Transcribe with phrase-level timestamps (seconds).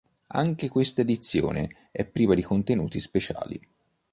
[0.29, 3.61] Anche questa edizione è priva di contenuti speciali.